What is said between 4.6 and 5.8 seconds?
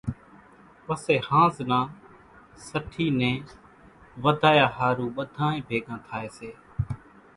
ۿارُو ٻڌانئين